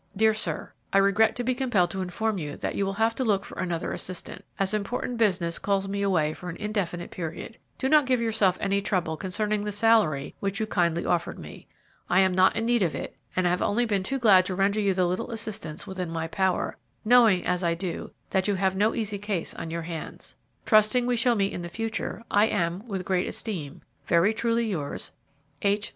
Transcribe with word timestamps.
"DEAR 0.17 0.33
SIR, 0.33 0.73
I 0.91 0.97
regret 0.97 1.35
to 1.35 1.43
be 1.43 1.53
compelled 1.53 1.91
to 1.91 2.01
inform 2.01 2.39
you 2.39 2.57
that 2.57 2.73
you 2.73 2.87
will 2.87 2.93
have 2.95 3.13
to 3.13 3.23
look 3.23 3.45
for 3.45 3.53
another 3.59 3.91
assistant, 3.93 4.43
as 4.57 4.73
important 4.73 5.19
business 5.19 5.59
calls 5.59 5.87
me 5.87 6.01
away 6.01 6.33
for 6.33 6.49
an 6.49 6.55
indefinite 6.57 7.11
period. 7.11 7.59
Do 7.77 7.87
not 7.87 8.07
give 8.07 8.19
yourself 8.19 8.57
any 8.59 8.81
trouble 8.81 9.15
concerning 9.15 9.63
the 9.63 9.71
salary 9.71 10.33
which 10.39 10.59
you 10.59 10.65
kindly 10.65 11.05
offered 11.05 11.37
me. 11.37 11.67
I 12.09 12.21
am 12.21 12.33
not 12.33 12.55
in 12.55 12.65
need 12.65 12.81
of 12.81 12.95
it, 12.95 13.15
and 13.35 13.45
have 13.45 13.61
only 13.61 13.85
been 13.85 14.01
too 14.01 14.17
glad 14.17 14.43
to 14.45 14.55
render 14.55 14.79
you 14.79 14.91
the 14.95 15.05
little 15.05 15.29
assistance 15.29 15.85
within 15.85 16.09
my 16.09 16.27
power, 16.27 16.77
knowing, 17.05 17.45
as 17.45 17.63
I 17.63 17.75
do, 17.75 18.09
that 18.31 18.47
you 18.47 18.55
have 18.55 18.75
no 18.75 18.95
easy 18.95 19.19
case 19.19 19.53
on 19.53 19.69
your 19.69 19.83
hands. 19.83 20.35
"Trusting 20.65 21.05
we 21.05 21.15
shall 21.15 21.35
meet 21.35 21.53
in 21.53 21.61
the 21.61 21.69
future, 21.69 22.23
I 22.31 22.47
am, 22.47 22.87
with 22.87 23.05
great 23.05 23.27
esteem, 23.27 23.81
"Very 24.07 24.33
truly 24.33 24.65
yours, 24.65 25.11
"H. 25.61 25.89